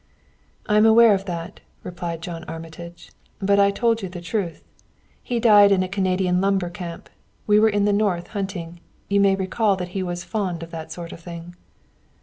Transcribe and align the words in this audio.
"I 0.65 0.77
am 0.77 0.85
aware 0.87 1.13
of 1.13 1.25
that," 1.25 1.59
replied 1.83 2.23
John 2.23 2.43
Armitage; 2.45 3.11
"but 3.39 3.59
I 3.59 3.69
told 3.69 4.01
you 4.01 4.09
the 4.09 4.19
truth. 4.19 4.63
He 5.21 5.39
died 5.39 5.71
in 5.71 5.83
a 5.83 5.87
Canadian 5.87 6.41
lumber 6.41 6.71
camp. 6.71 7.07
We 7.45 7.59
were 7.59 7.69
in 7.69 7.85
the 7.85 7.93
north 7.93 8.29
hunting 8.29 8.79
you 9.09 9.19
may 9.21 9.35
recall 9.35 9.75
that 9.75 9.89
he 9.89 10.01
was 10.01 10.23
fond 10.23 10.63
of 10.63 10.71
that 10.71 10.91
sort 10.91 11.11
of 11.11 11.19
thing." 11.19 11.53